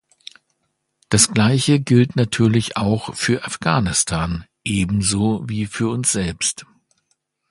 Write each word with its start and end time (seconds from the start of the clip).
Das 1.09 1.31
Gleiche 1.31 1.79
gilt 1.79 2.15
natürlich 2.15 2.75
auch 2.75 3.13
für 3.13 3.43
Afghanistan, 3.45 4.45
ebenso 4.63 5.47
wie 5.47 5.67
für 5.67 5.89
uns 5.89 6.11
selbst. 6.11 6.65